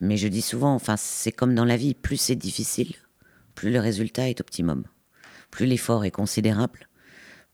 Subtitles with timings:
[0.00, 2.94] Mais je dis souvent, enfin, c'est comme dans la vie, plus c'est difficile,
[3.54, 4.84] plus le résultat est optimum.
[5.50, 6.88] Plus l'effort est considérable,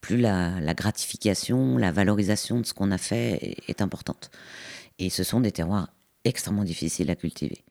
[0.00, 4.30] plus la, gratification, la valorisation de ce qu'on a fait est, importante.
[4.98, 5.92] Et ce sont des terroirs
[6.24, 7.64] extrêmement difficiles à cultiver.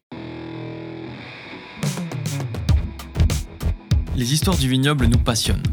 [4.16, 5.64] Les histoires du vignoble nous passionnent.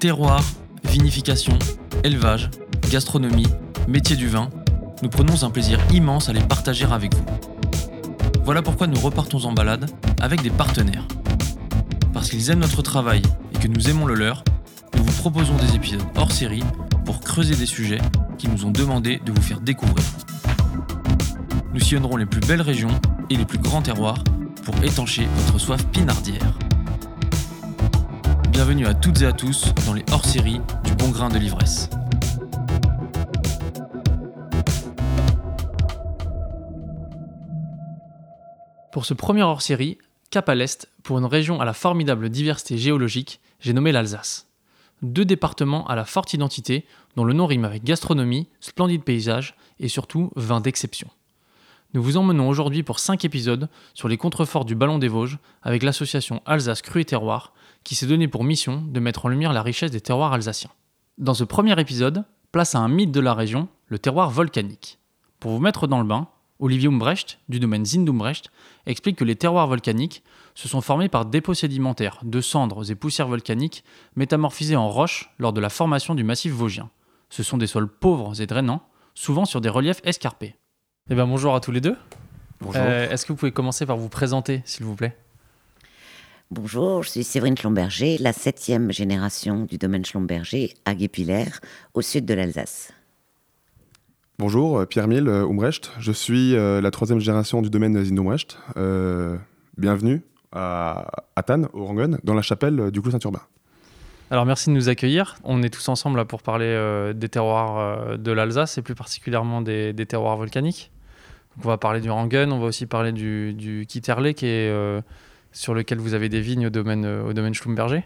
[0.00, 0.44] Terroir,
[0.84, 1.58] vinification,
[2.04, 2.50] élevage,
[2.90, 3.46] gastronomie,
[3.88, 4.50] métier du vin,
[5.02, 7.24] nous prenons un plaisir immense à les partager avec vous.
[8.44, 9.88] Voilà pourquoi nous repartons en balade
[10.20, 11.06] avec des partenaires.
[12.12, 13.22] Parce qu'ils aiment notre travail
[13.54, 14.42] et que nous aimons le leur,
[14.96, 16.64] nous vous proposons des épisodes hors série
[17.04, 18.00] pour creuser des sujets
[18.38, 20.04] qui nous ont demandé de vous faire découvrir.
[21.72, 24.22] Nous sillonnerons les plus belles régions et les plus grands terroirs
[24.64, 26.58] pour étancher votre soif pinardière.
[28.50, 31.88] Bienvenue à toutes et à tous dans les hors-séries du bon grain de l'ivresse.
[38.92, 39.96] Pour ce premier hors-série,
[40.28, 44.48] cap à l'est, pour une région à la formidable diversité géologique, j'ai nommé l'Alsace.
[45.00, 46.84] Deux départements à la forte identité,
[47.16, 51.08] dont le nom rime avec gastronomie, splendide paysage et surtout vin d'exception.
[51.94, 55.82] Nous vous emmenons aujourd'hui pour 5 épisodes sur les contreforts du Ballon des Vosges avec
[55.82, 59.62] l'association Alsace Cru et Terroir qui s'est donné pour mission de mettre en lumière la
[59.62, 60.70] richesse des terroirs alsaciens.
[61.16, 64.98] Dans ce premier épisode, place à un mythe de la région, le terroir volcanique.
[65.40, 66.28] Pour vous mettre dans le bain,
[66.62, 68.52] Olivier Umbrecht, du domaine Zindumbrecht,
[68.86, 70.22] explique que les terroirs volcaniques
[70.54, 73.82] se sont formés par dépôts sédimentaires de cendres et poussières volcaniques
[74.14, 76.88] métamorphisées en roches lors de la formation du massif vosgien.
[77.30, 78.82] Ce sont des sols pauvres et drainants,
[79.16, 80.54] souvent sur des reliefs escarpés.
[81.10, 81.96] Eh bien, bonjour à tous les deux.
[82.60, 82.80] Bonjour.
[82.80, 85.16] Euh, est-ce que vous pouvez commencer par vous présenter, s'il vous plaît?
[86.52, 91.46] Bonjour, je suis Séverine Schlomberger, la septième génération du domaine Schlomberger à Guépiller,
[91.94, 92.92] au sud de l'Alsace.
[94.42, 95.92] Bonjour, euh, Pierre Mille, euh, Umbrecht.
[96.00, 98.16] Je suis euh, la troisième génération du domaine Zin
[99.78, 103.42] bienvenue à Athane, au Rangon, dans la chapelle du Clos Saint-Urbain.
[104.32, 105.36] Alors merci de nous accueillir.
[105.44, 109.94] On est tous ensemble là pour parler des terroirs de l'Alsace et plus particulièrement des,
[110.08, 110.90] terroirs volcaniques.
[111.62, 115.02] on va parler du Rangun, on va aussi parler du, du Kitterlé qui est,
[115.52, 118.02] sur lequel vous avez des vignes au domaine, au domaine Schlumberger.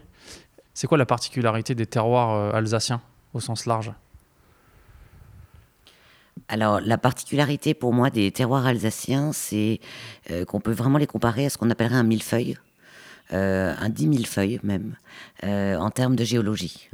[0.75, 3.01] C'est quoi la particularité des terroirs alsaciens
[3.33, 3.91] au sens large?
[6.49, 9.79] Alors, la particularité pour moi des terroirs alsaciens, c'est
[10.31, 12.57] euh, qu'on peut vraiment les comparer à ce qu'on appellerait un millefeuille.
[13.33, 14.95] Euh, un dix millefeuille même,
[15.43, 16.89] euh, en termes de géologie.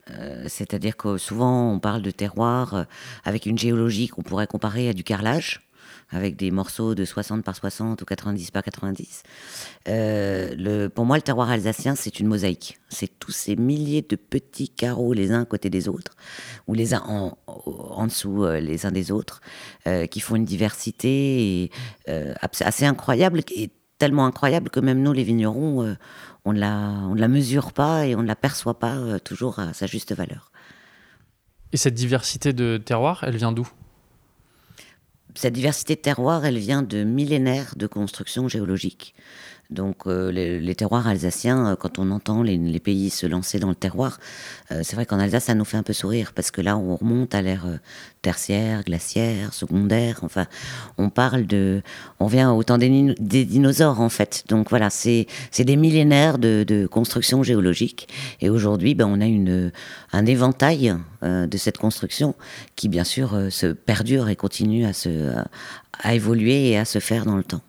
[0.48, 2.86] C'est-à-dire que souvent on parle de terroirs
[3.24, 5.62] avec une géologie qu'on pourrait comparer à du carrelage,
[6.10, 9.24] avec des morceaux de 60 par 60 ou 90 par 90.
[9.88, 12.80] Euh, le, pour moi, le terroir alsacien, c'est une mosaïque.
[12.90, 16.14] C'est tous ces milliers de petits carreaux les uns à côté des autres,
[16.68, 19.42] ou les uns en, dessous euh, les uns des autres,
[19.88, 21.72] euh, qui font une diversité
[22.06, 25.96] assez incroyable, et tellement incroyable que même nous, les vignerons,
[26.46, 30.14] on ne la mesure pas et on ne la perçoit pas toujours à sa juste
[30.14, 30.52] valeur.
[31.74, 33.68] Et cette diversité de terroirs, elle vient d'où?
[35.36, 39.16] Cette diversité de elle vient de millénaires de construction géologique.
[39.70, 43.76] Donc euh, les, terroirs alsaciens, euh, quand on entend les, pays se lancer dans le
[43.76, 44.20] terroir,
[44.72, 46.96] euh, c'est vrai qu'en Alsace, ça nous fait un peu sourire, parce que là, on
[46.96, 47.66] remonte à l'ère
[48.22, 50.46] tertiaire, glaciaire, secondaire, enfin,
[50.98, 51.82] on parle de...
[52.20, 53.16] On vient au temps des,
[53.46, 54.44] dinosaures, en fait.
[54.48, 55.28] Donc voilà, c'est
[55.60, 58.08] des millénaires de, construction géologique.
[58.42, 59.72] Et aujourd'hui, ben, on a une,
[60.12, 62.36] un éventail de cette construction
[62.76, 65.34] qui, bien sûr, se perdure et continue à, se,
[66.02, 67.62] à évoluer et à se faire dans le temps.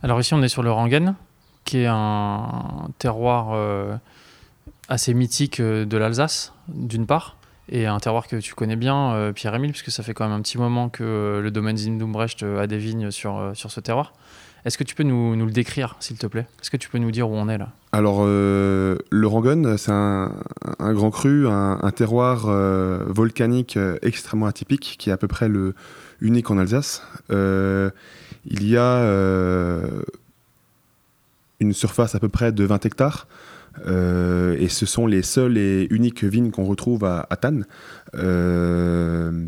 [0.00, 1.16] Alors ici, on est sur le Rangen,
[1.64, 3.96] qui est un terroir euh,
[4.88, 7.36] assez mythique euh, de l'Alsace, d'une part,
[7.68, 10.40] et un terroir que tu connais bien, euh, Pierre-Émile, puisque ça fait quand même un
[10.40, 14.12] petit moment que le domaine Zindumbrecht a des vignes sur, sur ce terroir.
[14.64, 16.46] Est-ce que tu peux nous, nous le décrire, s'il te plaît?
[16.60, 17.70] Est-ce que tu peux nous dire où on est là?
[17.90, 20.32] Alors, le Rangen, c'est un,
[20.78, 22.46] un, grand cru, un, un terroir
[23.06, 25.74] volcanique extrêmement atypique, qui est à peu près le
[26.20, 27.02] unique en Alsace
[28.50, 30.02] il y a euh,
[31.60, 33.28] une surface à peu près de 20 hectares.
[33.86, 37.66] Euh, et ce sont les seules et uniques vignes qu'on retrouve à, à Tannes.
[38.14, 39.46] Euh,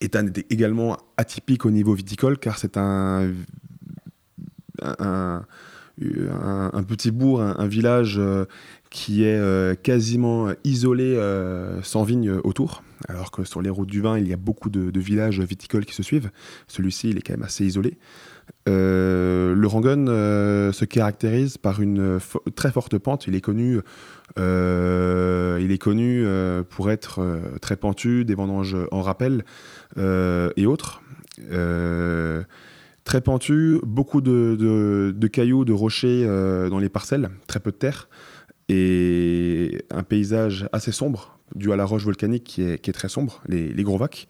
[0.00, 3.32] et est également atypique au niveau viticole car c'est un,
[6.88, 8.20] petit bourg, un, village
[8.90, 11.18] qui est quasiment isolé
[11.82, 15.00] sans vignes autour alors que sur les routes du vin, il y a beaucoup de,
[15.00, 16.30] villages viticoles qui se suivent.
[16.66, 17.96] Celui-ci, il est quand même assez isolé.
[18.68, 22.18] Euh, le Rangon euh, se caractérise par une
[22.54, 23.26] très forte pente.
[23.26, 23.80] Il est connu,
[24.38, 26.24] euh, il est connu
[26.68, 29.44] pour être très pentu, des vendanges en rappel
[29.96, 31.02] et autres.
[33.04, 36.26] Très pentu, beaucoup de, cailloux, de rochers
[36.70, 38.08] dans les parcelles, très peu de terre,
[38.68, 43.82] et un paysage assez sombre, dû à la roche volcanique qui est, très sombre, les,
[43.82, 44.28] gros vacs.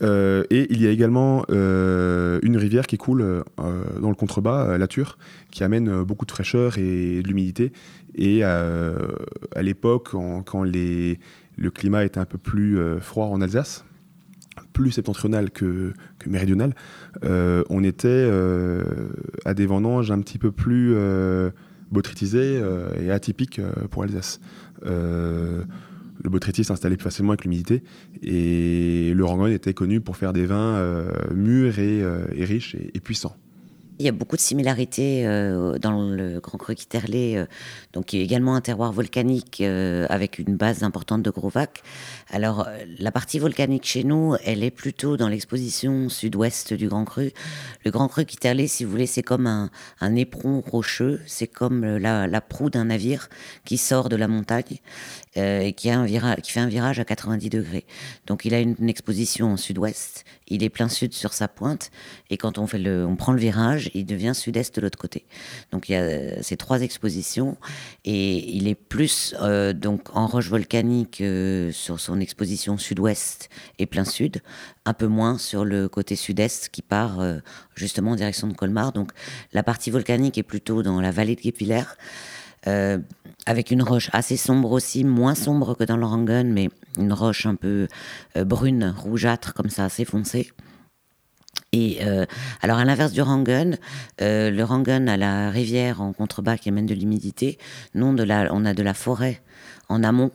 [0.00, 5.18] et il y a également une rivière qui coule dans le contrebas, la Ture,
[5.50, 7.72] qui amène beaucoup de fraîcheur et de l'humidité.
[8.14, 13.84] Et à l'époque, quand le climat était un peu plus euh, froid en Alsace,
[14.78, 15.92] plus septentrional que,
[16.24, 16.72] méridional,
[17.24, 18.84] euh, on était euh,
[19.44, 20.94] à des vendanges un petit peu plus
[21.90, 22.62] botrytisées
[23.00, 23.60] et atypiques
[23.90, 24.40] pour Alsace.
[24.84, 25.64] le
[26.24, 27.82] botrytis s'installait plus facilement avec l'humidité
[28.22, 30.80] et le Rangon était connu pour faire des vins
[31.34, 33.36] mûrs et, riches et puissants.
[34.00, 37.46] Il y a beaucoup de similarités euh, dans le Grand Cru Quiterlé, euh,
[37.92, 41.82] donc qui est également un terroir volcanique euh, avec une base importante de gros vacs.
[42.30, 42.68] Alors
[43.00, 47.32] la partie volcanique chez nous, elle est plutôt dans l'exposition sud-ouest du Grand Cru.
[47.84, 52.40] Le Grand Cru Quiterlé, si vous voulez, c'est comme un, éperon rocheux, c'est comme la,
[52.40, 53.28] proue d'un navire
[53.64, 54.78] qui sort de la montagne
[55.34, 57.84] et qui fait un virage à 90 degrés.
[58.26, 61.90] Donc il a une, une exposition en sud-ouest, il est plein sud sur sa pointe,
[62.30, 65.24] et quand on, fait le, on prend le virage, il devient sud-est de l'autre côté.
[65.72, 67.56] Donc il y a euh, ces trois expositions
[68.04, 73.48] et il est plus euh, donc en roche volcanique euh, sur son exposition sud-ouest
[73.78, 74.42] et plein sud,
[74.84, 77.20] un peu moins sur le côté sud-est qui part
[77.74, 78.92] justement en direction de Colmar.
[78.92, 79.12] Donc
[79.52, 81.84] la partie volcanique est plutôt dans la vallée de Guépiller.
[83.46, 86.68] avec une roche assez sombre aussi, moins sombre que dans l'Orangun, mais
[86.98, 87.88] une roche un peu
[88.34, 90.52] brune, rougeâtre, comme ça, assez foncée.
[91.72, 92.24] Et euh,
[92.62, 93.72] alors à l'inverse du Rangun,
[94.20, 97.58] euh, le Rangun a la rivière en contrebas qui amène de l'humidité.
[97.94, 99.42] Non, de la, on a de la forêt
[99.88, 100.30] en amont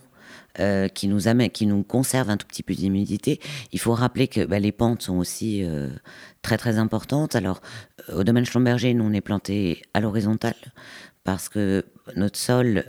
[0.59, 3.39] euh, qui nous amène, qui nous conserve un tout petit peu d'humidité.
[3.71, 5.65] Il faut rappeler que bah, les pentes sont aussi
[6.44, 7.36] très très importantes.
[7.36, 7.62] Alors
[8.13, 10.56] au domaine Schlumberger, nous on est planté à l'horizontale
[11.24, 12.86] parce que notre sol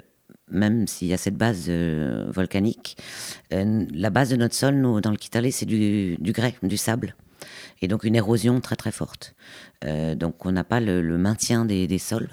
[0.50, 2.98] même s'il y a cette base volcanique,
[3.50, 7.16] la base de notre sol, nous, dans le Kitale, c'est du, du grès, du sable
[7.82, 9.34] et donc une érosion très très forte.
[9.84, 12.30] Euh, donc on n'a pas le, maintien des, sols,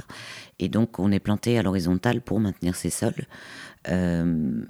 [0.60, 3.26] et donc on est planté à l'horizontale pour maintenir ces sols.
[3.90, 4.64] Euh,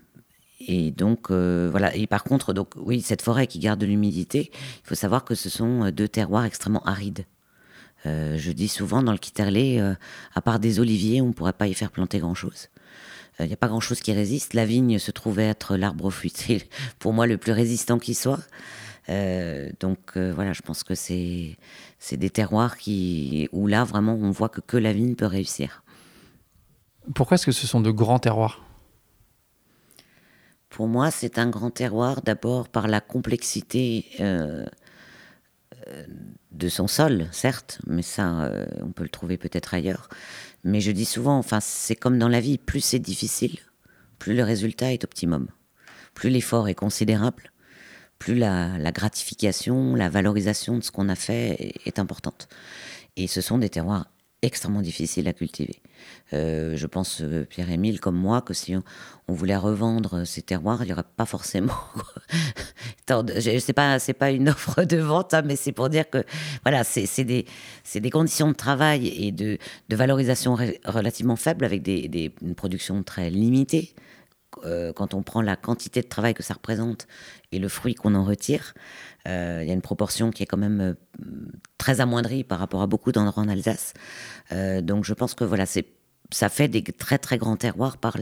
[0.68, 1.96] et donc euh, voilà.
[1.96, 5.36] Et par contre, donc oui, cette forêt qui garde de l'humidité, il faut savoir que
[5.36, 7.26] ce sont deux terroirs extrêmement arides.
[8.06, 9.80] je dis souvent dans le Quiterlé,
[10.34, 12.70] à part des oliviers, on ne pourrait pas y faire planter grand-chose.
[13.40, 14.54] Il n'y a pas grand-chose qui résiste.
[14.54, 16.68] La vigne se trouve être l'arbre fruitier,
[17.00, 18.40] pour moi, le plus résistant qui soit.
[19.10, 21.58] Euh, donc euh, voilà, je pense que c'est
[22.12, 25.84] des terroirs qui où là vraiment on voit que que la vigne peut réussir.
[27.16, 28.64] Pourquoi est-ce que ce sont de grands terroirs?
[30.70, 34.66] Pour moi, c'est un grand terroir d'abord par la complexité euh,
[36.52, 38.50] de son sol, certes, mais ça,
[38.82, 40.08] on peut le trouver peut-être ailleurs.
[40.64, 43.58] Mais je dis souvent, enfin, c'est comme dans la vie, plus c'est difficile,
[44.20, 45.48] plus le résultat est optimum.
[46.14, 47.52] Plus l'effort est considérable,
[48.22, 52.48] plus la, gratification, la valorisation de ce qu'on a fait est, importante.
[53.18, 54.12] Et ce sont des terroirs
[54.44, 55.82] extrêmement difficiles à cultiver.
[56.34, 58.84] Euh, je pense, euh, Pierre-Émile, comme moi, que si on,
[59.34, 61.74] voulait revendre ces terroirs, il n'y aurait pas forcément.
[63.10, 66.24] je sais pas, c'est pas une offre de vente, hein, mais c'est pour dire que
[66.64, 67.46] voilà, c'est des,
[68.12, 69.58] conditions de travail et de,
[69.90, 73.96] valorisation relativement faibles avec des, une production très limitée.
[74.66, 77.08] Euh, quand on prend la quantité de travail que ça représente
[77.52, 78.74] et le fruit qu'on en retire,
[79.28, 80.94] euh, il y a une proportion qui est quand même euh,
[81.78, 83.94] très amoindrie par rapport à beaucoup d'endroits en Alsace.
[84.84, 85.86] donc je pense que voilà, c'est
[86.34, 88.18] ça fait des très très grands terroirs par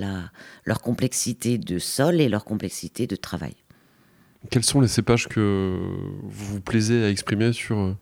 [0.65, 3.55] leur complexité de sol et leur complexité de travail.
[4.49, 5.77] Quels sont les cépages que
[6.23, 7.95] vous vous plaisez à exprimer sur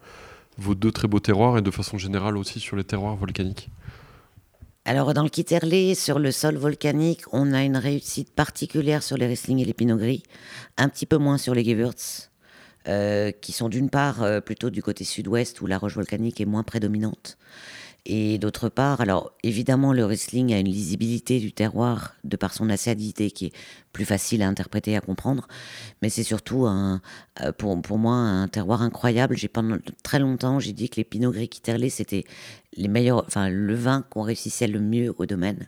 [0.58, 3.70] vos deux très beaux terroirs et de façon générale aussi sur les terroirs volcaniques?
[4.88, 9.28] Alors, dans le Kitterlé, sur le sol volcanique, on a une réussite particulière sur les
[9.28, 10.00] Riesling et les Pinot
[10.78, 12.30] un petit peu moins sur les Gewürz,
[12.88, 16.46] euh, qui sont d'une part euh, plutôt du côté sud-ouest où la roche volcanique est
[16.46, 17.38] moins prédominante.
[18.06, 22.70] Et d'autre part, alors évidemment, le Riesling a une lisibilité du terroir de par son
[22.70, 23.54] acidité qui est
[23.92, 25.46] plus facile à interpréter, à comprendre.
[26.02, 27.00] Mais c'est surtout euh,
[27.58, 29.36] pour, pour, moi un terroir incroyable.
[29.36, 32.24] J'ai pendant très longtemps, j'ai dit que les Pinot Gris Quiterlé, c'était
[32.78, 35.68] les meilleurs, enfin le vin qu'on réussissait le mieux au domaine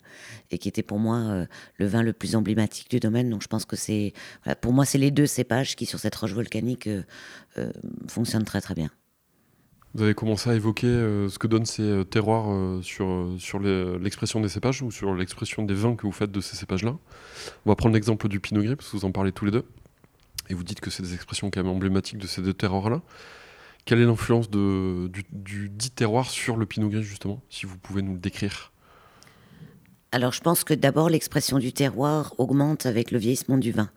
[0.52, 1.46] et qui était pour moi euh,
[1.78, 3.30] le vin le plus emblématique du domaine.
[3.30, 4.14] Donc je pense que c'est,
[4.62, 7.04] pour moi, c'est les deux cépages qui sur cette roche volcanique euh,
[8.08, 8.90] fonctionnent très très bien.
[9.96, 13.60] Vous avez commencé à évoquer euh, ce que donnent ces euh, terroirs euh, sur, sur
[13.60, 16.96] l'expression des cépages ou sur l'expression des vins que vous faites de ces cépages-là?
[17.66, 19.66] On va prendre l'exemple du Pinot Gris, parce que vous en parlez tous les deux.
[20.50, 23.02] Et vous dites que c'est des expressions quand même emblématiques de ces deux terroirs-là.
[23.86, 28.14] Quelle est l'influence du, dit terroir sur le pinot gris, justement, si vous pouvez nous
[28.14, 28.72] le décrire?
[30.12, 33.92] Alors je pense que d'abord l'expression du terroir augmente avec le vieillissement du vin.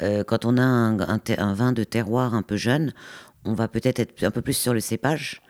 [0.00, 2.94] Quand on a un, vin de terroir un peu jeune,
[3.44, 5.42] on va peut-être être un peu plus sur le cépage.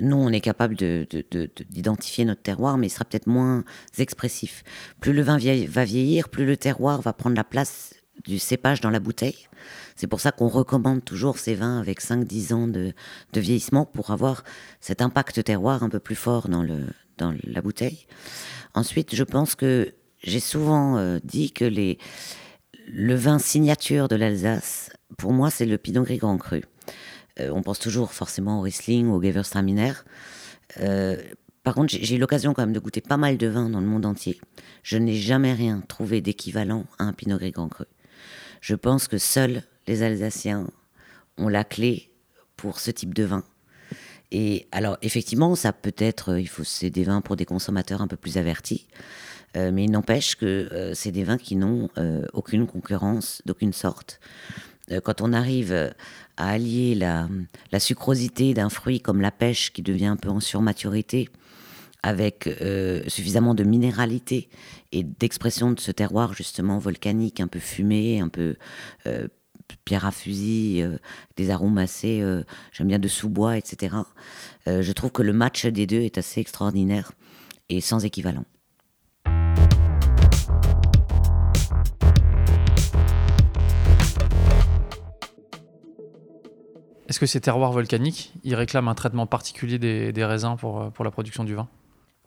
[0.00, 3.64] Nous, on est capable d'identifier notre terroir, mais il sera peut-être moins
[3.96, 4.62] expressif.
[5.00, 5.38] Plus le vin
[5.68, 9.48] va vieillir, plus le terroir va prendre la place du cépage dans la bouteille.
[9.94, 12.92] C'est pour ça qu'on recommande toujours ces vins avec 5-10 ans de,
[13.34, 14.44] vieillissement pour avoir
[14.80, 16.86] cet impact terroir un peu plus fort dans, le,
[17.18, 18.06] dans la bouteille.
[18.74, 21.98] Ensuite, je pense que j'ai souvent euh, dit que les,
[22.86, 26.62] le vin signature de l'Alsace, pour moi, c'est le Pinot Gris Grand Cru.
[27.40, 29.92] Euh, on pense toujours forcément au Riesling ou au Gewürztraminer.
[30.80, 31.16] Euh,
[31.62, 33.86] par contre, j'ai eu l'occasion quand même de goûter pas mal de vins dans le
[33.86, 34.40] monde entier.
[34.82, 37.86] Je n'ai jamais rien trouvé d'équivalent à un Pinot Gris Grand Cru.
[38.60, 40.68] Je pense que seuls les Alsaciens
[41.36, 42.10] ont la clé
[42.56, 43.44] pour ce type de vin.
[44.32, 48.00] Et alors, effectivement, ça peut être, euh, il faut, c'est des vins pour des consommateurs
[48.00, 48.86] un peu plus avertis,
[49.56, 51.88] euh, mais il n'empêche que c'est des vins qui n'ont
[52.32, 54.20] aucune concurrence d'aucune sorte.
[55.02, 55.72] Quand on arrive
[56.36, 57.28] à allier la,
[57.72, 61.28] la sucrosité d'un fruit comme la pêche qui devient un peu en surmaturité,
[62.02, 62.48] avec
[63.08, 64.48] suffisamment de minéralité
[64.92, 68.56] et d'expression de ce terroir justement volcanique, un peu fumé, un peu
[69.84, 70.98] pierre à fusil, euh,
[71.36, 73.96] des arômes assez, euh, j'aime bien de sous-bois, etc.
[74.68, 77.12] Euh, je trouve que le match des deux est assez extraordinaire
[77.68, 78.44] et sans équivalent.
[87.08, 91.10] Est-ce que ces terroirs volcaniques, ils réclament un traitement particulier des, raisins pour, pour la
[91.10, 91.68] production du vin?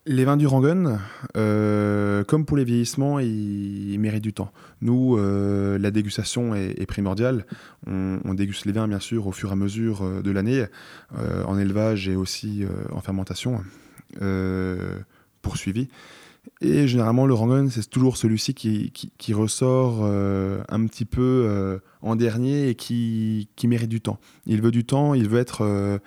[0.06, 0.98] Les vins du Rangon,
[1.36, 4.52] euh, comme pour les vieillissements, ils, méritent du temps.
[4.82, 7.46] Nous, euh, la dégustation est, primordiale.
[7.86, 10.66] On, déguste les vins, bien sûr, au fur et à mesure euh, de l'année,
[11.46, 13.62] en élevage et aussi en fermentation
[15.42, 15.90] poursuivi.
[16.62, 22.68] Et généralement, le Rangon, c'est toujours celui-ci qui, qui, ressort un petit peu en dernier
[22.68, 24.20] et qui, qui, mérite du temps.
[24.46, 26.00] Il veut du temps, il veut être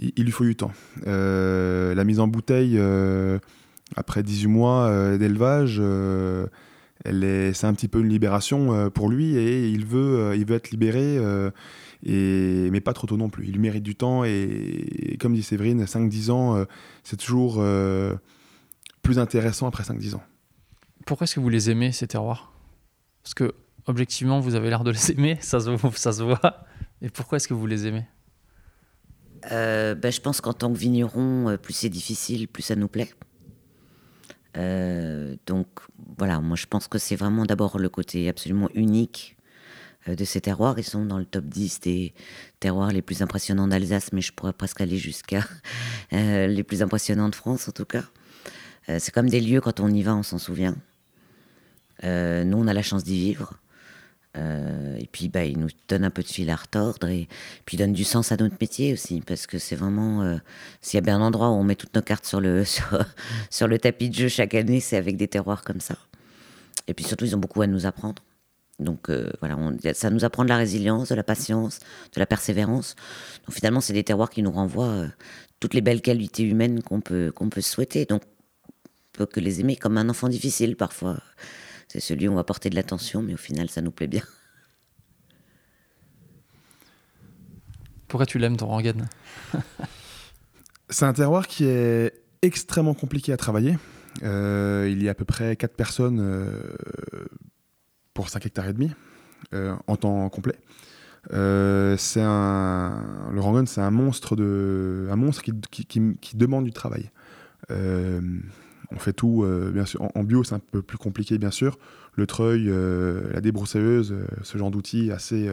[0.00, 0.72] il, lui faut du temps.
[1.06, 3.38] Euh, la mise en bouteille, euh,
[3.96, 5.80] après 18 mois euh, d'élevage,
[7.04, 11.18] c'est un petit peu une libération pour lui et il veut, il veut être libéré,
[12.04, 13.46] et, mais pas trop tôt non plus.
[13.48, 16.64] Il mérite du temps et, comme dit Séverine, 5-10 ans,
[17.04, 17.62] c'est toujours
[19.02, 20.22] plus intéressant après 5-10 ans.
[21.06, 22.52] Pourquoi est-ce que vous les aimez, ces terroirs?
[23.22, 23.54] Parce que,
[23.86, 26.66] objectivement, vous avez l'air de les aimer, ça se, ça se voit.
[27.02, 28.06] Et pourquoi est-ce que vous les aimez?
[29.52, 32.88] Euh, ben, Je pense qu'en tant que vigneron, euh, plus c'est difficile, plus ça nous
[32.88, 33.10] plaît.
[34.56, 35.68] Euh, donc
[36.18, 39.36] voilà, moi je pense que c'est vraiment d'abord le côté absolument unique
[40.08, 40.76] de ces terroirs.
[40.78, 42.14] Ils sont dans le top 10 des
[42.58, 45.44] terroirs les plus impressionnants d'Alsace, mais je pourrais presque aller jusqu'à
[46.12, 48.02] les plus impressionnants de France en tout cas.
[48.86, 50.76] C'est comme des lieux, quand on y va, on s'en souvient.
[52.02, 53.60] nous, on a la chance d'y vivre.
[54.36, 57.28] Euh, et puis, bah, il nous donne un peu de fil à retordre et
[57.64, 60.36] puis il donne du sens à notre métier aussi, parce que c'est vraiment, euh,
[60.80, 62.64] s'il y a bien un endroit où on met toutes nos cartes sur le,
[63.50, 65.96] sur, le tapis de jeu chaque année, c'est avec des terroirs comme ça.
[66.86, 68.22] Et puis surtout, ils ont beaucoup à nous apprendre.
[68.78, 69.58] Donc euh, voilà,
[69.92, 71.80] ça nous apprend de la résilience, de la patience,
[72.14, 72.94] de la persévérance.
[73.46, 75.06] Donc finalement, c'est des terroirs qui nous renvoient
[75.58, 78.06] toutes les belles qualités humaines qu'on peut, qu'on peut souhaiter.
[78.06, 78.22] Donc
[79.26, 81.18] que les aimer comme un enfant difficile parfois.
[81.88, 84.22] C'est celui où on va porter de l'attention, mais au final, ça nous plaît bien.
[88.06, 89.06] Pourquoi tu l'aimes, ton Rangan
[90.88, 92.12] C'est un terroir qui est
[92.42, 93.78] extrêmement compliqué à travailler.
[94.22, 96.76] Euh, il y a à peu près 4 personnes euh,
[98.14, 98.90] pour 5 hectares et demi
[99.54, 100.58] euh, en temps complet.
[101.30, 107.10] c'est un, le Rangon, c'est un monstre, de, un monstre qui, qui demande du travail.
[108.92, 110.08] On fait tout, euh, bien sûr.
[110.14, 111.78] En, bio, c'est un peu plus compliqué, bien sûr.
[112.14, 115.50] Le treuil, euh, la débroussailleuse, euh, ce genre d'outils assez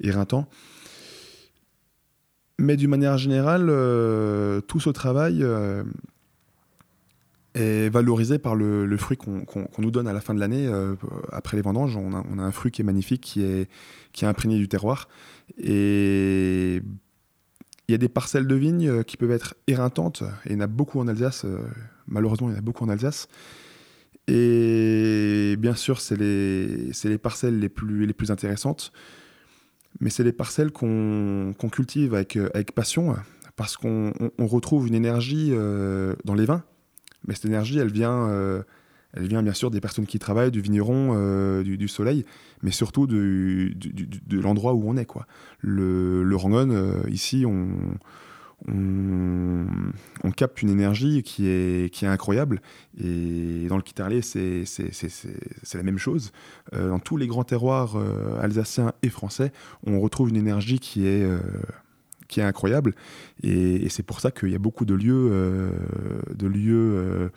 [0.00, 0.48] éreintant.
[2.58, 3.66] Mais d'une manière générale,
[4.66, 5.44] tout ce travail
[7.54, 9.44] est valorisé par le, fruit qu'on
[9.78, 10.70] nous donne à la fin de l'année.
[11.32, 13.68] après les vendanges, on a, un fruit qui est magnifique, qui est,
[14.12, 15.08] qui est imprégné du terroir.
[15.58, 16.82] Et
[17.88, 20.60] il y a des parcelles de vignes qui peuvent être éreintantes, et il y en
[20.60, 21.44] a beaucoup en Alsace.
[22.06, 23.28] Malheureusement, il y en a beaucoup en Alsace.
[24.28, 28.92] Et bien sûr, c'est les, les, parcelles les plus, intéressantes.
[30.00, 33.14] Mais c'est les parcelles qu'on cultive avec, avec passion,
[33.56, 36.64] parce qu'on on retrouve une énergie euh, dans les vins.
[37.26, 38.62] Mais cette énergie, elle vient, euh,
[39.12, 42.24] elle vient bien sûr des personnes qui travaillent, du vigneron, du, soleil,
[42.62, 43.72] mais surtout de,
[44.30, 45.04] l'endroit où on est.
[45.04, 45.26] Quoi.
[45.60, 47.76] Le Rangon, ici, on,
[48.68, 52.60] on, capte une énergie qui est, qui est incroyable.
[52.98, 54.64] Et dans le Quitterlé, c'est
[55.74, 56.32] la même chose.
[56.74, 59.52] Euh, dans tous les grands terroirs euh, alsaciens et français,
[59.86, 61.38] on retrouve une énergie qui est, euh,
[62.28, 62.94] qui est incroyable.
[63.42, 65.70] Et, c'est pour ça qu'il y a beaucoup de lieux,
[66.34, 67.30] de lieux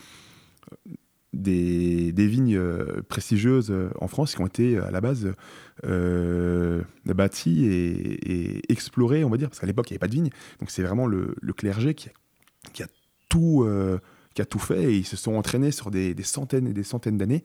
[1.36, 5.34] des, vignes euh, prestigieuses euh, en France qui ont été à la base
[5.86, 10.14] euh, bâties et, explorées, on va dire, parce qu'à l'époque il n'y avait pas de
[10.14, 10.30] vignes.
[10.60, 12.88] Donc c'est vraiment le, clergé qui a,
[13.30, 13.68] tout,
[14.34, 17.18] qui a tout fait et ils se sont entraînés sur des, centaines et des centaines
[17.18, 17.44] d'années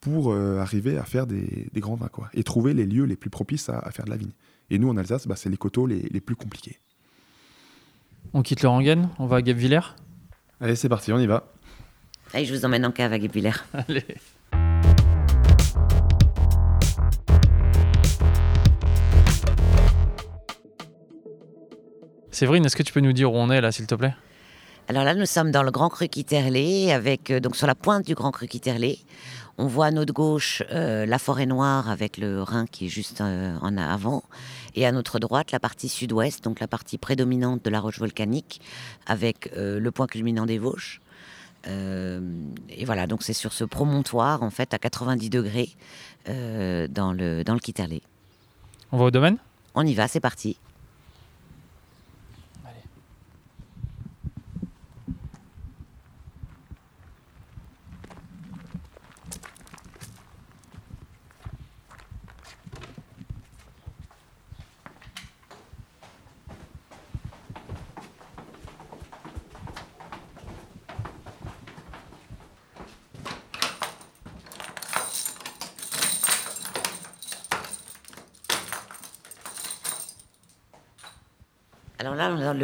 [0.00, 3.68] pour arriver à faire des, grands vins quoi, et trouver les lieux les plus propices
[3.68, 4.32] à, faire de la vigne.
[4.70, 6.78] Et nous en Alsace, bah, c'est les coteaux les, plus compliqués.
[8.32, 9.80] On quitte le Rangen, on va à Guebwiller
[10.60, 11.52] Allez, c'est parti, on y va.
[12.32, 13.64] Allez, je vous emmène en cave à.
[13.88, 14.04] Allez.
[22.30, 24.14] Séverine, est-ce que tu peux nous dire où on est là, s'il te plaît?
[24.86, 28.06] Alors là, nous sommes dans le Grand Cru Quitterlé, avec euh, donc sur la pointe
[28.06, 29.00] du Grand Cru Quitterlé.
[29.58, 33.20] On voit à notre gauche euh, la forêt noire avec le Rhin qui est juste
[33.20, 34.22] euh, en avant,
[34.76, 38.60] et à notre droite la partie sud-ouest, donc la partie prédominante de la roche volcanique,
[39.06, 41.00] avec le point culminant des Vosges.
[41.66, 42.20] Euh,
[42.68, 45.70] et voilà, donc c'est sur ce promontoire, en fait, à 90 degrés,
[46.28, 48.02] euh, dans, le, dans le Kitterlé.
[48.92, 49.36] On va au domaine?
[49.74, 50.56] On y va, c'est parti.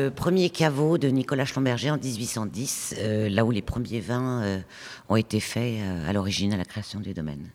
[0.06, 4.60] Le premier caveau de Nicolas Schlumberger en 1810, euh, là où les premiers vins euh,
[5.08, 7.50] ont été faits euh, à l'origine, à la création du domaine.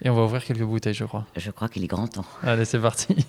[0.00, 1.26] Et on va ouvrir quelques bouteilles, je crois.
[1.36, 2.24] Je crois qu'il est grand temps.
[2.44, 3.16] Allez, c'est parti.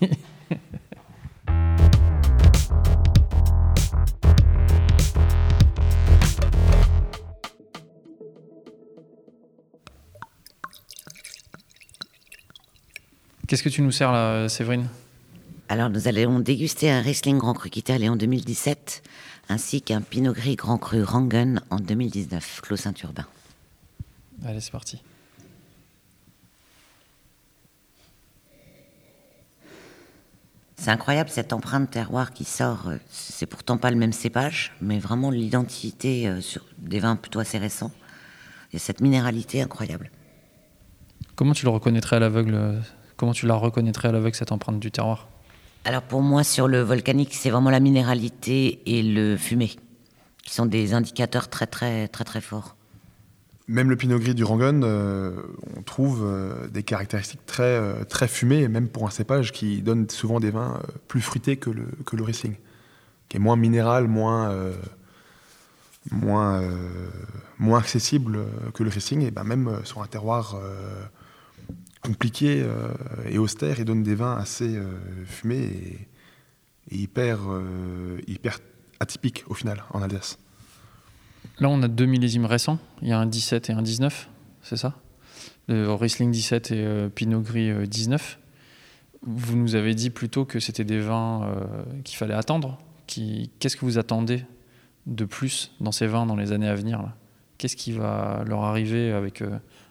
[13.48, 14.86] Qu'est-ce que tu nous sers là, Séverine?
[15.74, 19.02] Alors nous allons déguster un Riesling Grand Cru Quitterlé en 2017,
[19.48, 23.26] ainsi qu'un Pinot Gris Grand Cru Rangen en 2019, Clos Saint-Urbain.
[24.44, 25.02] Allez, c'est parti.
[30.76, 32.86] C'est incroyable cette empreinte terroir qui sort.
[32.86, 37.40] Euh, c'est pourtant pas le même cépage, mais vraiment l'identité euh, sur des vins plutôt
[37.40, 37.90] assez récents.
[38.70, 40.12] Il y a cette minéralité incroyable.
[41.34, 42.80] Comment tu le reconnaîtrais à l'aveugle euh,
[43.16, 45.26] Comment tu la reconnaîtrais à l'aveugle cette empreinte du terroir?
[45.84, 49.76] Alors pour moi, sur le volcanique, c'est vraiment la minéralité et le fumé
[50.42, 52.76] qui sont des indicateurs très très très très forts.
[53.66, 55.32] Même le pinot gris du Rangon, euh,
[55.76, 60.08] on trouve euh, des caractéristiques très, euh, très fumées, même pour un cépage qui donne
[60.10, 62.56] souvent des vins plus fruités que le, que le Riesling,
[63.30, 64.54] qui est moins minéral, moins,
[66.10, 66.62] moins,
[67.58, 68.44] moins accessible
[68.74, 70.60] que le Riesling, et ben même sur un terroir
[72.04, 72.88] compliqué euh,
[73.28, 74.92] et austère et donne des vins assez euh,
[75.24, 76.08] fumés
[76.90, 78.58] et, hyper, euh, hyper
[79.00, 80.38] atypiques au final en Alsace.
[81.58, 82.78] Là, on a deux millésimes récents.
[83.00, 84.28] Il y a un 17 et un 19,
[84.62, 84.94] c'est ça?
[85.66, 88.38] Le Riesling 17 et Pinot Gris 19.
[89.22, 91.54] Vous nous avez dit plutôt que c'était des vins
[92.04, 92.78] qu'il fallait attendre.
[93.06, 94.44] Qu'est-ce que vous attendez
[95.06, 97.12] de plus dans ces vins dans les années à venir
[97.56, 99.42] Qu'est-ce qui va leur arriver avec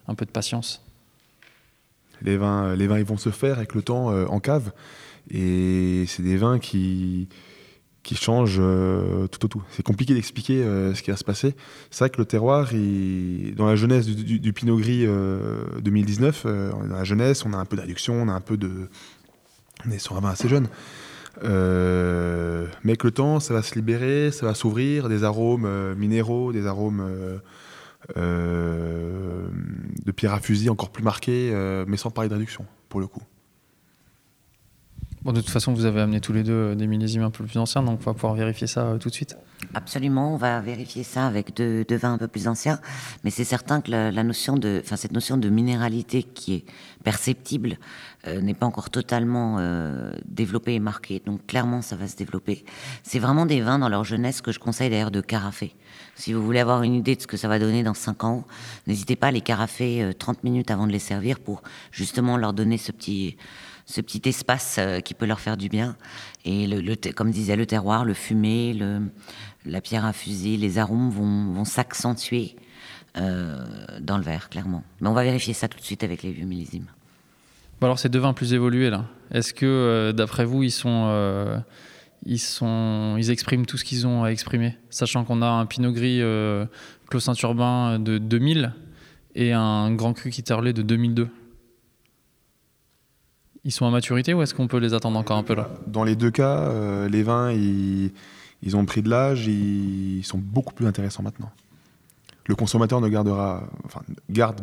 [0.06, 0.84] un peu de patience?
[2.24, 4.72] Les vins, les vins, ils vont se faire avec le temps euh, en cave.
[5.30, 7.28] Et c'est des vins qui,
[8.02, 9.62] qui changent euh, tout au tout.
[9.70, 11.54] C'est compliqué d'expliquer euh, ce qui va se passer.
[11.90, 12.70] C'est vrai que le terroir,
[13.56, 15.06] dans la jeunesse du, Pinot Gris
[15.82, 18.88] 2019, dans la jeunesse, on a un peu d'adduction, on a un peu de...
[19.86, 20.68] On est sur un vin assez jeune.
[21.42, 26.66] mais avec le temps, ça va se libérer, ça va s'ouvrir, des arômes minéraux, des
[26.66, 27.38] arômes euh,
[30.04, 33.06] de pierre à fusil encore plus marqué, euh, mais sans parler de réduction, pour le
[33.06, 33.22] coup.
[35.32, 37.58] De toute façon, vous avez amené tous les deux euh, des millésimes un peu plus
[37.58, 39.38] anciens, donc on va pouvoir vérifier ça euh, tout de suite.
[39.72, 42.78] Absolument, on va vérifier ça avec deux, vins un peu plus anciens,
[43.24, 43.90] mais c'est certain que
[44.96, 46.64] cette notion de minéralité qui est
[47.02, 47.78] perceptible
[48.26, 49.58] euh, n'est pas encore totalement
[50.26, 52.64] développée et marquée, donc clairement ça va se développer.
[53.02, 55.74] C'est vraiment des vins dans leur jeunesse que je conseille d'ailleurs de carafer.
[56.16, 58.44] Si vous voulez avoir une idée de ce que ça va donner dans 5 ans,
[58.86, 62.52] n'hésitez pas à les carafer euh, 30 minutes avant de les servir pour justement leur
[62.52, 63.36] donner ce petit
[63.86, 65.96] ce petit espace euh, qui peut leur faire du bien.
[66.44, 66.68] Et
[67.14, 69.00] comme disait le terroir, le le,
[69.66, 72.56] la pierre infusée, les arômes vont, s'accentuer
[73.16, 73.64] euh,
[74.00, 74.84] dans le verre, clairement.
[75.00, 76.86] Mais on va vérifier ça tout de suite avec les vieux millésimes.
[77.80, 81.62] Bon, alors, ces deux vins plus évolués, là, est-ce que, euh, d'après vous, ils sont.
[82.24, 86.20] ils, expriment tout ce qu'ils ont à exprimer, sachant qu'on a un Pinot Gris
[87.10, 88.72] Clos Saint-Urbain de 2000
[89.34, 91.28] et un Grand Cru Quitterlé de 2002.
[93.64, 95.70] Ils sont à maturité ou est-ce qu'on peut les attendre encore un peu là?
[95.86, 98.12] Dans les deux cas, euh, les vins, ils,
[98.74, 101.50] ont pris de l'âge, ils sont beaucoup plus intéressants maintenant.
[102.46, 104.60] Le consommateur ne gardera, enfin, garde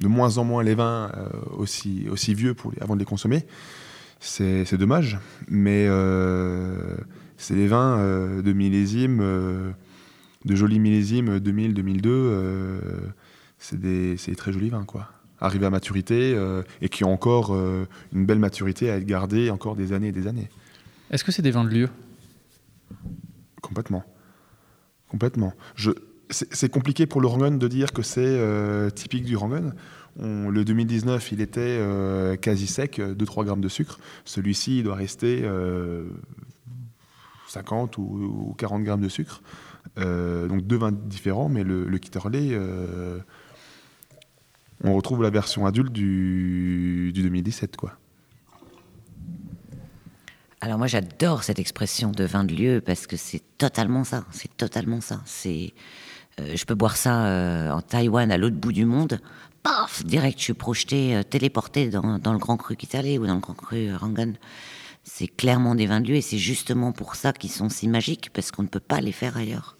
[0.00, 3.46] de moins en moins les vins euh, aussi, vieux les- avant de les consommer.
[4.18, 6.96] C'est dommage, mais euh,
[7.36, 7.98] c'est des vins
[8.42, 9.70] de millésime, euh,
[10.46, 12.08] de jolis millésimes 2000-2002.
[12.08, 12.80] euh,
[13.58, 13.78] c'est
[14.16, 15.08] c'est des très jolis vins, quoi.
[15.40, 19.50] Arrivés à maturité euh, et qui ont encore euh, une belle maturité à être gardés
[19.50, 20.48] encore des années et des années.
[21.10, 21.88] Est-ce que c'est des vins de lieu?
[23.60, 24.04] Complètement.
[25.08, 25.52] Complètement.
[25.74, 25.90] Je,
[26.30, 29.72] c'est, compliqué pour le Rangon de dire que c'est euh, typique du Rangon.
[30.18, 33.98] On- le 2019, il était euh, quasi sec, 2-3 grammes de sucre.
[34.24, 36.04] Celui-ci, il doit rester euh,
[37.48, 38.02] 50 ou,
[38.50, 39.42] ou 40 grammes de sucre.
[39.96, 42.58] Donc deux vins différents, mais le, le Kitterley,
[44.84, 47.76] on retrouve la version adulte du, du 2017.
[47.76, 47.96] Quoi.
[50.64, 54.56] Alors moi j'adore cette expression de vin de lieu parce que c'est totalement ça, c'est
[54.56, 55.20] totalement ça.
[55.26, 55.74] C'est,
[56.40, 59.20] euh, je peux boire ça euh, en Taïwan à l'autre bout du monde,
[59.62, 63.40] paf, direct je suis projeté, euh, téléporté dans, le Grand Cru Kitale ou dans le
[63.40, 64.32] Grand Cru Rangon.
[65.02, 68.30] C'est clairement des vins de lieu et c'est justement pour ça qu'ils sont si magiques
[68.32, 69.76] parce qu'on ne peut pas les faire ailleurs.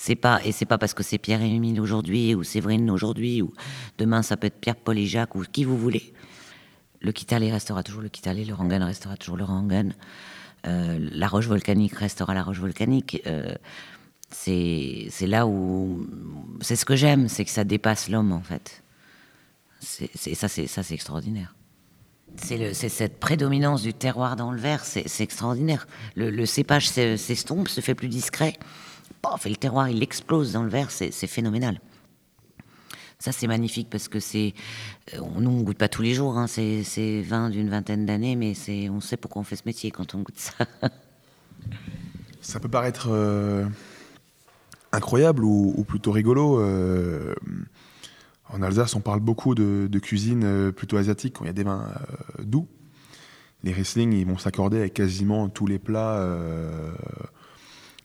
[0.00, 3.42] C'est pas et c'est pas parce que c'est Pierre et Émile aujourd'hui ou Séverine aujourd'hui
[3.42, 3.52] ou
[3.98, 6.14] demain ça peut être Pierre, Paul et Jacques ou qui vous voulez.
[7.00, 9.90] Le Kitale restera toujours le Kitale, le Rangan restera toujours le Rangan.
[10.66, 13.22] Euh, la roche volcanique restera la roche volcanique.
[13.26, 13.54] Euh,
[14.30, 16.06] c'est là où
[16.60, 18.82] c'est ce que j'aime, c'est que ça dépasse l'homme en fait.
[19.80, 21.54] C'est ça, c'est ça, c'est extraordinaire.
[22.36, 25.86] C'est cette prédominance du terroir dans le verre, c'est extraordinaire.
[26.14, 28.54] Le, cépage s'e- s'estompe, se fait plus discret.
[29.22, 31.80] Paf, et le terroir, il explose dans le verre, c'est phénoménal.
[33.20, 34.54] Ça, c'est magnifique parce que c'est.
[35.14, 38.36] euh, on- Nous, on goûte pas tous les jours, hein, c'est vin d'une vingtaine d'années,
[38.36, 38.54] mais
[38.90, 40.52] on sait pourquoi on fait ce métier quand on goûte ça.
[42.40, 43.66] Ça peut paraître euh,
[44.92, 46.60] incroyable ou, plutôt rigolo.
[46.60, 47.34] euh,
[48.50, 51.90] en Alsace, on parle beaucoup de, cuisine plutôt asiatique quand il y a des vins
[52.38, 52.68] doux.
[53.64, 56.24] Les Riesling, ils vont s'accorder avec quasiment tous les plats,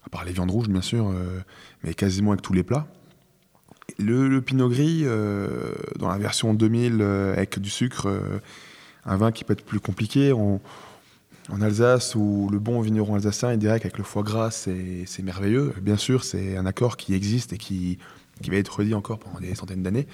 [0.06, 1.40] à part les viandes rouges bien sûr, euh,
[1.84, 2.88] mais quasiment avec tous les plats.
[4.00, 8.10] Le, Pinot Gris, euh, dans la version 2000 euh, avec du sucre,
[9.06, 10.32] un vin qui peut être plus compliqué.
[10.32, 15.74] En Alsace, où le bon vigneron alsacien, il dirait qu'avec le foie gras, c'est merveilleux.
[15.82, 18.00] Bien sûr, c'est un accord qui existe et qui,
[18.48, 20.08] va être redit encore pendant des centaines d'années.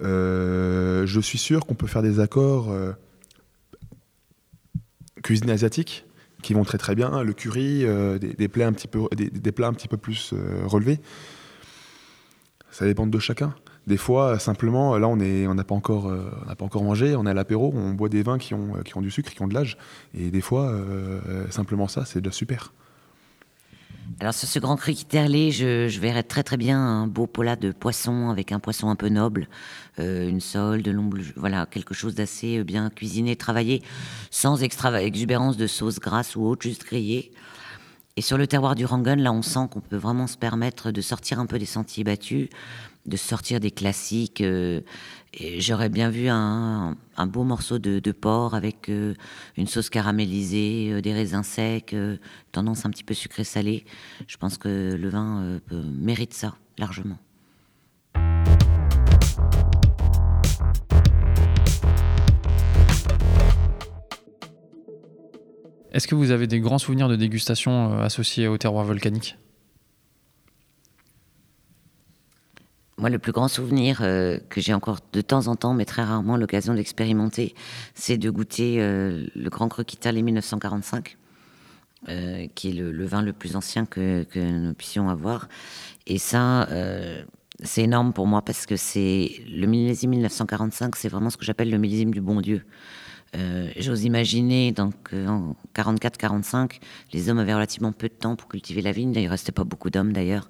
[0.00, 2.74] Je suis sûr qu'on peut faire des accords
[5.22, 6.04] cuisine asiatique
[6.44, 7.22] qui vont très très bien.
[7.22, 8.86] Le curry, euh, des, plats un petit
[9.88, 11.00] peu, plus euh, relevés.
[12.70, 13.54] Ça dépend de chacun.
[13.86, 17.16] Des fois, simplement, là, on est, on n'a pas encore, euh, n'a pas encore mangé,
[17.16, 19.42] on est à l'apéro, on boit des vins qui ont, qui ont du sucre, qui
[19.42, 19.76] ont de l'âge,
[20.14, 20.72] et des fois,
[21.50, 22.72] simplement ça, c'est déjà super.
[24.20, 27.56] Alors sur ce grand cru Kitterlé, je, je verrais très très bien un beau polat
[27.56, 29.48] de poisson avec un poisson un peu noble,
[29.98, 33.82] euh, une sole, de l'ombre, voilà quelque chose d'assez euh, bien cuisiné, travaillé,
[34.30, 37.32] sans exubérance de sauce grasse ou autre, juste grillé.
[38.16, 41.00] Et sur le terroir du Rangon, là, on sent qu'on peut vraiment se permettre de
[41.00, 42.48] sortir un peu des sentiers battus,
[43.06, 44.40] de sortir des classiques.
[44.40, 44.80] euh,
[45.58, 49.14] J'aurais bien vu un, beau morceau de, porc avec euh,
[49.56, 51.94] une sauce caramélisée, euh, des raisins secs,
[52.52, 53.84] tendance un petit peu sucré-salé.
[54.26, 57.18] Je pense que le vin mérite ça largement.
[65.92, 69.36] Est-ce que vous avez des grands souvenirs de dégustation associés au terroir volcanique?
[73.04, 76.02] Moi, le plus grand souvenir euh, que j'ai encore de temps en temps, mais très
[76.02, 77.54] rarement l'occasion d'expérimenter,
[77.94, 81.18] c'est de goûter euh, le Grand Cru Quital 1945,
[82.08, 85.50] euh, qui est le, vin le plus ancien que, nous puissions avoir.
[86.06, 86.66] Et ça,
[87.62, 91.68] c'est énorme pour moi parce que c'est le millésime 1945, c'est vraiment ce que j'appelle
[91.68, 92.64] le millésime du bon Dieu.
[93.76, 96.80] J'ose imaginer donc en 44-45,
[97.12, 99.12] les hommes avaient relativement peu de temps pour cultiver la vigne.
[99.14, 100.48] Il restait pas beaucoup d'hommes d'ailleurs,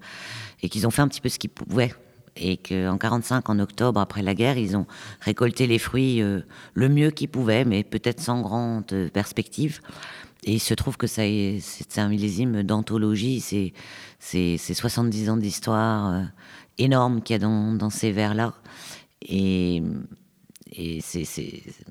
[0.62, 1.92] et qu'ils ont fait un petit peu ce qu'ils pouvaient
[2.36, 4.86] et qu'en 45, en octobre, après la guerre, ils ont
[5.20, 6.40] récolté les fruits euh,
[6.74, 9.80] le mieux qu'ils pouvaient, mais peut-être sans grande perspective.
[10.44, 11.60] Et il se trouve que c'est
[11.96, 13.40] un millésime d'anthologie,
[14.18, 16.22] c'est 70 ans d'histoire euh,
[16.78, 18.52] énorme qu'il y a dans, ces vers-là.
[19.22, 19.82] Et,
[20.72, 21.24] et c'est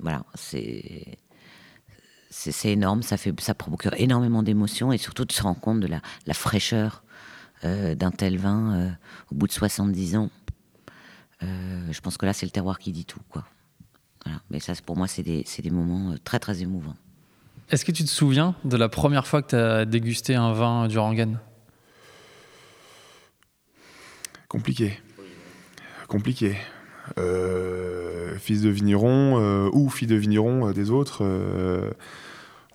[0.02, 1.18] voilà, c'est
[2.34, 5.88] c'est énorme, ça, fait, ça procure énormément d'émotions et surtout de se rendre compte de
[5.88, 7.03] la, fraîcheur euh,
[7.64, 8.90] d'un tel vin euh,
[9.32, 10.30] au bout de 70 ans.
[11.42, 13.20] Euh, je pense que là, c'est le terroir qui dit tout.
[13.30, 13.46] Quoi.
[14.50, 16.96] Mais ça, pour moi, c'est des, des, moments très, très émouvants.
[17.70, 20.88] Est-ce que tu te souviens de la première fois que tu as dégusté un vin
[20.88, 21.34] du Rangan?
[24.48, 25.02] Compliqué.
[26.08, 26.56] Compliqué.
[28.38, 31.24] fils de vigneron ou fille de vigneron des autres,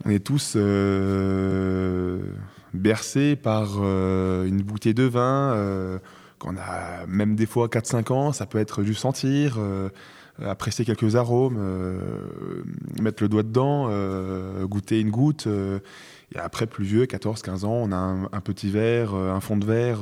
[0.04, 0.56] on est tous
[2.74, 5.98] bercé par euh, une bouteille de vin, euh,
[6.38, 9.88] qu'on a même des fois 4-5 ans, ça peut être juste sentir, euh,
[10.44, 11.58] apprécier quelques arômes,
[13.00, 13.90] mettre le doigt dedans,
[14.66, 15.48] goûter une goutte.
[15.48, 19.98] et après, plus vieux, 14-15 ans, on a un, petit verre, un fond de verre.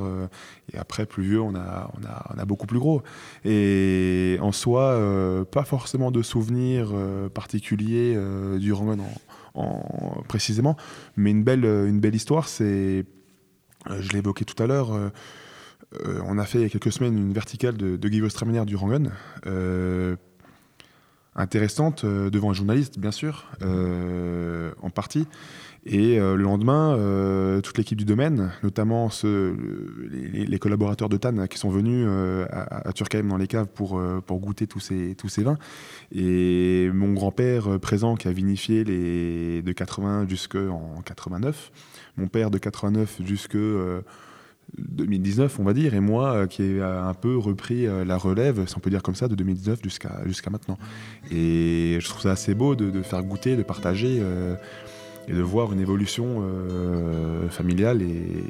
[0.74, 3.02] et après, plus vieux, on a, beaucoup plus gros.
[3.46, 5.00] Et en soi,
[5.50, 6.92] pas forcément de souvenirs
[7.32, 8.14] particuliers
[8.58, 8.74] du
[10.28, 10.76] Précisément.
[11.16, 13.06] Mais une belle, belle histoire, c'est,
[13.90, 15.08] euh, je l'ai évoqué tout à l'heure, euh,
[16.04, 18.20] euh, on a fait il y a quelques semaines une verticale de, de Guy
[18.66, 19.10] du Rangon.
[21.34, 25.26] intéressante devant un journaliste, bien sûr, en partie.
[25.88, 26.98] Et le lendemain,
[27.62, 32.08] toute l'équipe du domaine, notamment les, collaborateurs de TAN qui sont venus
[32.50, 35.58] à, à Turkheim dans les caves pour, pour goûter tous ces, tous ces vins,
[36.12, 41.70] et mon grand-père euh, présent qui a vinifié les de 80 jusqu'en 89,
[42.16, 43.56] mon père de 89 jusque
[44.78, 48.66] 2019, on va dire, et moi euh, qui ai un peu repris euh, la relève,
[48.66, 50.78] si on peut dire comme ça, de 2019 jusqu'à jusqu'à maintenant.
[51.30, 54.22] Et je trouve ça assez beau de, faire goûter, de partager
[55.28, 56.42] et de voir une évolution
[57.50, 58.44] familiale et,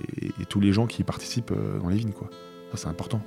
[0.48, 2.12] tous les gens qui participent dans les vignes.
[2.12, 2.28] Quoi.
[2.70, 3.20] Ça, c'est important.